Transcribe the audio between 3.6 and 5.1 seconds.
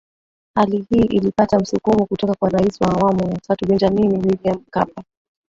Benjamini Wiliam Mkapa